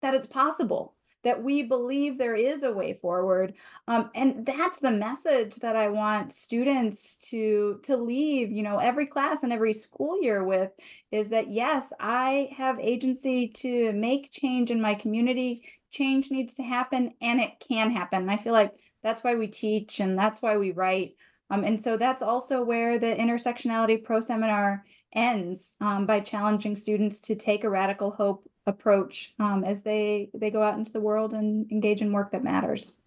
[0.02, 3.54] that it's possible that we believe there is a way forward
[3.88, 9.06] um, and that's the message that i want students to to leave you know every
[9.06, 10.72] class and every school year with
[11.12, 15.64] is that yes i have agency to make change in my community.
[15.92, 18.22] Change needs to happen and it can happen.
[18.22, 21.16] And i feel like that's why we teach and that's why we write
[21.50, 27.22] um, and so that's also where the intersectionality pro seminar ends um, by challenging students
[27.22, 31.34] to take a radical hope approach um, as they they go out into the world
[31.34, 32.98] and engage in work that matters.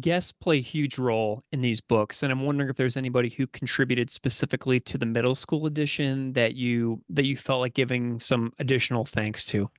[0.00, 3.46] Guests play a huge role in these books and i'm wondering if there's anybody who
[3.46, 8.52] contributed specifically to the middle school edition that you that you felt like giving some
[8.58, 9.70] additional thanks to.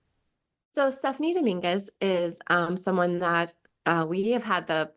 [0.72, 3.54] So stephanie dominguez is um, someone that
[3.86, 4.92] uh, we have had the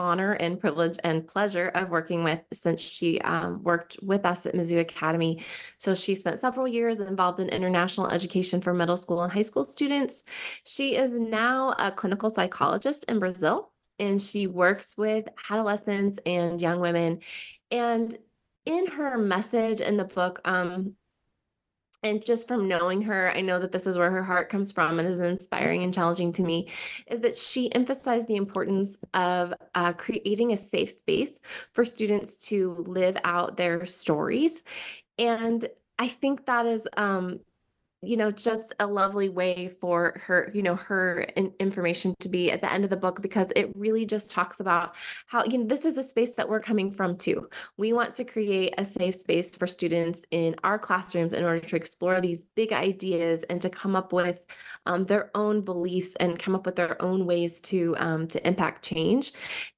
[0.00, 4.54] honor and privilege and pleasure of working with since she um, worked with us at
[4.54, 5.44] Mizzou Academy.
[5.78, 9.64] So she spent several years involved in international education for middle school and high school
[9.64, 10.24] students.
[10.64, 16.80] She is now a clinical psychologist in Brazil and she works with adolescents and young
[16.80, 17.20] women.
[17.70, 18.16] And
[18.66, 20.94] in her message in the book, um,
[22.02, 24.98] and just from knowing her, I know that this is where her heart comes from
[24.98, 26.68] and is inspiring and challenging to me,
[27.06, 31.38] is that she emphasized the importance of uh, creating a safe space
[31.72, 34.62] for students to live out their stories.
[35.18, 37.40] And I think that is um,
[38.02, 42.50] you know just a lovely way for her you know her in- information to be
[42.50, 44.94] at the end of the book because it really just talks about
[45.26, 47.48] how you know this is a space that we're coming from too.
[47.76, 51.76] We want to create a safe space for students in our classrooms in order to
[51.76, 54.40] explore these big ideas and to come up with
[54.86, 58.82] um, their own beliefs and come up with their own ways to um, to impact
[58.82, 59.32] change.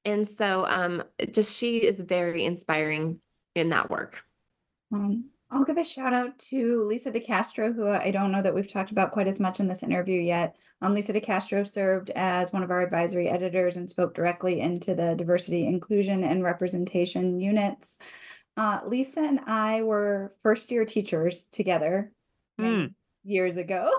[0.05, 3.21] And so um, just she is very inspiring
[3.55, 4.23] in that work.
[4.93, 8.67] Um, I'll give a shout out to Lisa DeCastro, who I don't know that we've
[8.67, 10.57] talked about quite as much in this interview yet.
[10.81, 15.15] Um, Lisa DeCastro served as one of our advisory editors and spoke directly into the
[15.15, 17.99] diversity, inclusion, and representation units.
[18.57, 22.13] Uh, Lisa and I were first year teachers together
[22.59, 22.95] mm.
[23.23, 23.93] years ago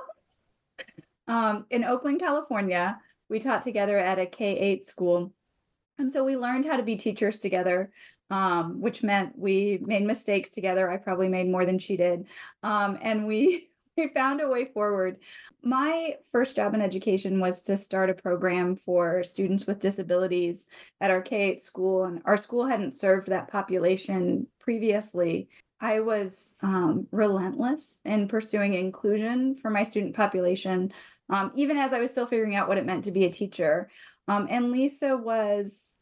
[1.28, 3.00] um, in Oakland, California.
[3.30, 5.34] We taught together at a K 8 school.
[6.00, 7.92] And so we learned how to be teachers together
[8.34, 10.90] um, which meant we made mistakes together.
[10.90, 12.28] I probably made more than she did.
[12.64, 15.18] Um, and we we found a way forward.
[15.62, 20.66] My first job in education was to start a program for students with disabilities
[21.00, 25.48] at our K 8 school, and our school hadn't served that population previously.
[25.80, 30.92] I was um, relentless in pursuing inclusion for my student population,
[31.30, 33.92] um, even as I was still figuring out what it meant to be a teacher.
[34.28, 36.00] Um, and Lisa was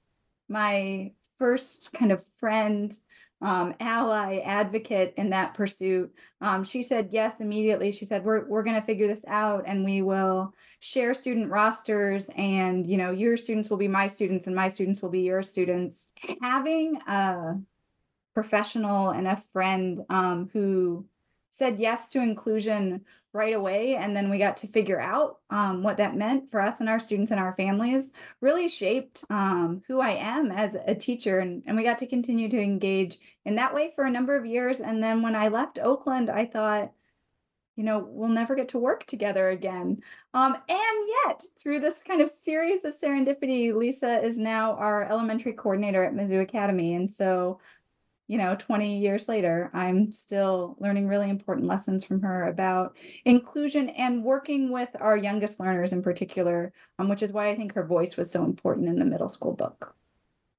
[0.47, 1.11] my
[1.41, 2.95] first kind of friend,
[3.41, 6.13] um, ally, advocate in that pursuit.
[6.39, 7.91] Um, she said yes immediately.
[7.91, 12.29] She said, "We're we're going to figure this out, and we will share student rosters,
[12.37, 15.41] and you know, your students will be my students, and my students will be your
[15.41, 16.09] students."
[16.43, 17.55] Having a
[18.35, 21.07] professional and a friend um, who
[21.49, 23.95] said yes to inclusion right away.
[23.95, 26.99] And then we got to figure out um, what that meant for us and our
[26.99, 28.11] students and our families,
[28.41, 31.39] really shaped um, who I am as a teacher.
[31.39, 34.45] And, and we got to continue to engage in that way for a number of
[34.45, 34.81] years.
[34.81, 36.91] And then when I left Oakland, I thought,
[37.77, 40.01] you know, we'll never get to work together again.
[40.33, 45.53] Um, and yet, through this kind of series of serendipity, Lisa is now our elementary
[45.53, 46.95] coordinator at Mizzou Academy.
[46.95, 47.59] And so
[48.31, 53.89] you know, 20 years later, I'm still learning really important lessons from her about inclusion
[53.89, 57.85] and working with our youngest learners in particular, um, which is why I think her
[57.85, 59.97] voice was so important in the middle school book.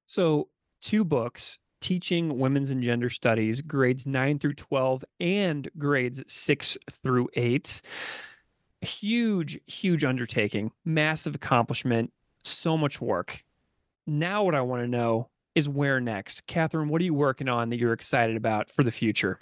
[0.05, 0.49] So,
[0.81, 7.27] two books teaching women's and gender studies, grades 9 through 12 and grades 6 through
[7.33, 7.81] 8.
[8.81, 12.13] Huge, huge undertaking, massive accomplishment,
[12.43, 13.43] so much work.
[14.05, 16.47] Now, what I want to know is where next?
[16.47, 19.39] Kathryn, what are you working on that you're excited about for the future?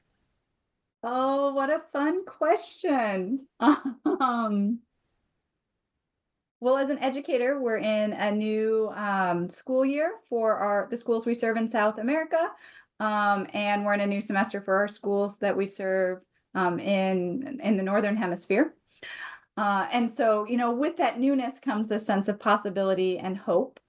[1.03, 3.47] Oh, what a fun question.
[4.05, 4.79] Um,
[6.59, 11.25] well, as an educator, we're in a new um, school year for our the schools
[11.25, 12.51] we serve in South America,
[12.99, 16.21] um, and we're in a new semester for our schools that we serve
[16.53, 18.75] um, in in the northern hemisphere.
[19.57, 23.79] Uh, and so, you know, with that newness comes this sense of possibility and hope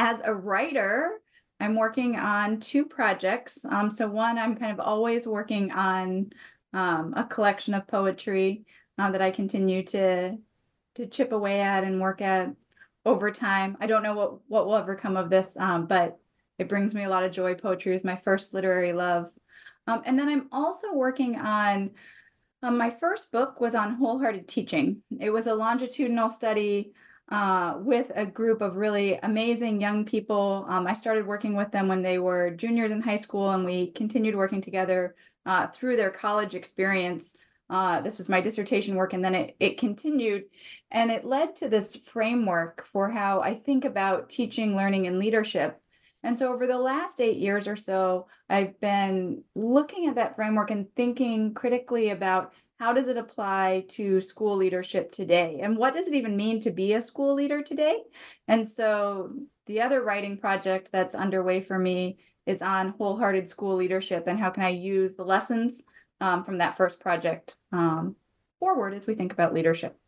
[0.00, 1.20] as a writer,
[1.60, 3.66] I'm working on two projects.
[3.66, 6.32] Um, so one, I'm kind of always working on
[6.72, 8.64] um, a collection of poetry
[8.98, 10.38] uh, that I continue to
[10.94, 12.50] to chip away at and work at
[13.04, 13.76] over time.
[13.78, 16.18] I don't know what what will ever come of this, um, but
[16.58, 17.54] it brings me a lot of joy.
[17.54, 19.30] Poetry is my first literary love,
[19.86, 21.90] um, and then I'm also working on.
[22.62, 25.02] Um, my first book was on wholehearted teaching.
[25.18, 26.92] It was a longitudinal study
[27.30, 30.66] uh, with a group of really amazing young people.
[30.68, 33.92] Um, I started working with them when they were juniors in high school, and we
[33.92, 35.14] continued working together
[35.46, 37.36] uh, through their college experience.
[37.68, 40.44] Uh, this was my dissertation work, and then it, it continued,
[40.90, 45.80] and it led to this framework for how I think about teaching, learning, and leadership.
[46.24, 50.72] And so, over the last eight years or so, I've been looking at that framework
[50.72, 55.60] and thinking critically about how does it apply to school leadership today?
[55.62, 58.00] And what does it even mean to be a school leader today?
[58.48, 59.34] And so
[59.66, 62.16] the other writing project that's underway for me
[62.46, 65.82] is on wholehearted school leadership and how can I use the lessons
[66.22, 68.16] um, from that first project um,
[68.58, 69.98] forward as we think about leadership.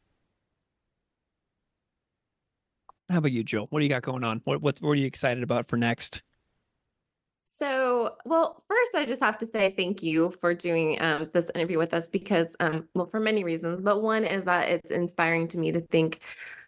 [3.11, 3.67] How about you, Jill?
[3.69, 4.41] What do you got going on?
[4.45, 6.23] What, what's, what are you excited about for next?
[7.45, 11.79] So, well, first, I just have to say thank you for doing um, this interview
[11.79, 15.59] with us because, um, well, for many reasons, but one is that it's inspiring to
[15.59, 16.21] me to think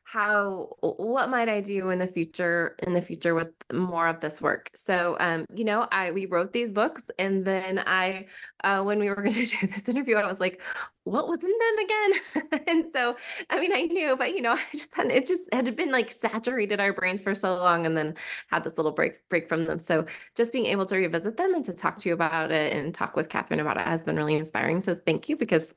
[0.05, 4.41] how what might I do in the future in the future with more of this
[4.41, 4.71] work.
[4.75, 8.27] So um, you know, I we wrote these books and then I
[8.63, 10.61] uh, when we were going to do this interview, I was like,
[11.05, 12.65] what was in them again?
[12.69, 13.17] and so
[13.49, 16.11] I mean I knew, but you know, I just had it just had been like
[16.11, 18.15] saturated our brains for so long and then
[18.51, 19.79] had this little break break from them.
[19.79, 20.05] So
[20.37, 23.17] just being able to revisit them and to talk to you about it and talk
[23.17, 24.81] with Kathryn about it has been really inspiring.
[24.81, 25.75] So thank you because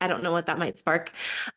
[0.00, 1.12] I don't know what that might spark.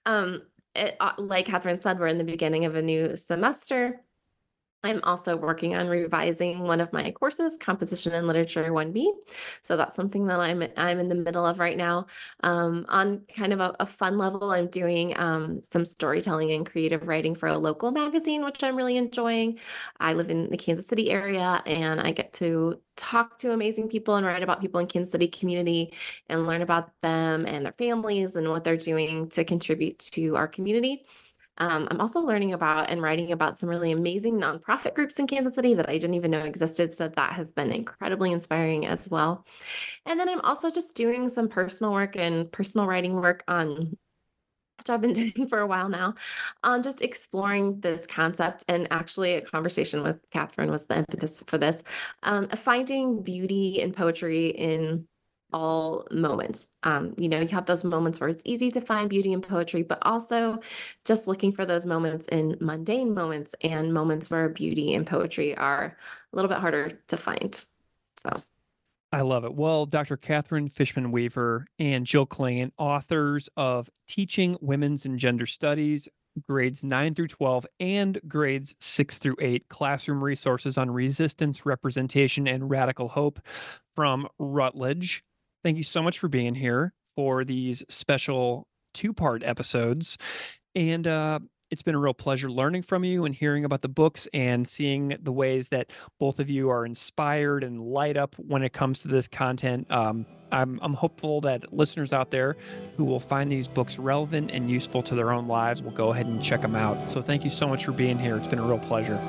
[0.05, 0.41] Um,
[0.75, 4.01] it, uh, like Kathryn said, we're in the beginning of a new semester.
[4.85, 9.05] I'm also working on revising one of my courses, Composition and Literature 1B.
[9.61, 12.07] So that's something that I'm I'm in the middle of right now.
[12.41, 17.07] Um, on kind of a, a, fun level, I'm doing um, some storytelling and creative
[17.07, 19.57] writing for a local magazine, which I'm really enjoying.
[20.01, 24.15] I live in the Kansas City area, and I get to talk to amazing people
[24.15, 25.93] and write about people in Kansas City community
[26.27, 30.47] and learn about them and their families and what they're doing to contribute to our
[30.47, 31.05] community.
[31.57, 35.55] Um, I'm also learning about and writing about some really amazing nonprofit groups in Kansas
[35.55, 36.93] City that I didn't even know existed.
[36.93, 39.45] So that has been incredibly inspiring as well.
[40.05, 43.97] And then I'm also just doing some personal work and personal writing work on
[44.77, 46.15] which I've been doing for a while now,
[46.63, 48.65] on just exploring this concept.
[48.67, 51.83] And actually, a conversation with Kathryn was the impetus for this.
[52.23, 55.07] Um, finding beauty and poetry in
[55.53, 56.67] all moments.
[56.83, 59.83] Um, you know, you have those moments where it's easy to find beauty in poetry,
[59.83, 60.59] but also
[61.05, 65.97] just looking for those moments in mundane moments and moments where beauty and poetry are
[66.31, 67.63] a little bit harder to find.
[68.17, 68.41] So.
[69.11, 69.53] I love it.
[69.53, 70.17] Well, Dr.
[70.17, 76.09] Kathryn Fishman Weaver and Jill Clingan, authors of Teaching Women's and Gender Studies,
[76.47, 82.69] grades 9 through 12 and grades 6 through 8 classroom resources on resistance representation and
[82.69, 83.39] radical hope
[83.95, 85.23] from Routledge
[85.63, 90.17] Thank you so much for being here for these special two part episodes.
[90.75, 91.39] And uh,
[91.71, 95.17] It's been a real pleasure learning from you and hearing about the books and seeing
[95.19, 95.89] the ways that
[96.19, 99.89] both of you are inspired and light up when it comes to this content.
[99.89, 102.57] Um, I'm, I'm hopeful that listeners out there
[102.95, 106.27] who will find these books relevant and useful to their own lives will go ahead
[106.27, 107.11] and check them out.
[107.11, 108.37] So thank you so much for being here.
[108.37, 109.19] It's been a real pleasure.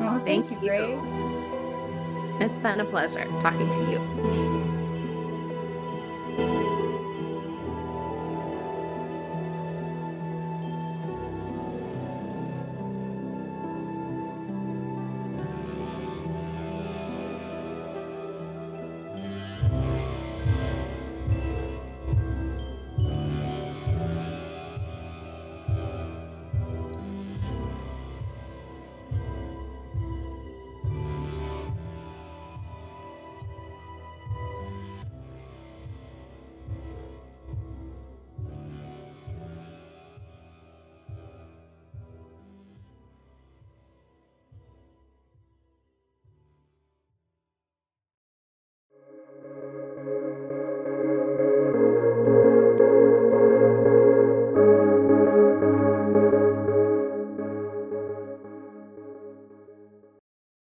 [0.00, 0.56] Oh, thank, you.
[0.56, 0.98] Greg.
[2.40, 4.51] It's been a pleasure talking to you.